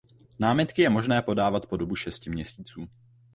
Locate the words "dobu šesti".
1.77-2.29